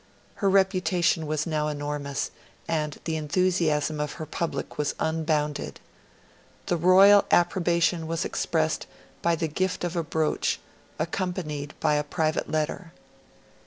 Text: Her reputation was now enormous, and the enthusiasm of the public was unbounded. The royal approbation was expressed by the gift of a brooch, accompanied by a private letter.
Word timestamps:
Her 0.41 0.49
reputation 0.49 1.27
was 1.27 1.45
now 1.45 1.67
enormous, 1.67 2.31
and 2.67 2.97
the 3.03 3.17
enthusiasm 3.17 3.99
of 3.99 4.17
the 4.17 4.25
public 4.25 4.79
was 4.79 4.95
unbounded. 4.99 5.79
The 6.65 6.75
royal 6.75 7.25
approbation 7.29 8.07
was 8.07 8.25
expressed 8.25 8.87
by 9.21 9.35
the 9.35 9.47
gift 9.47 9.83
of 9.83 9.95
a 9.95 10.01
brooch, 10.03 10.59
accompanied 10.97 11.75
by 11.79 11.93
a 11.97 12.03
private 12.03 12.49
letter. 12.49 12.93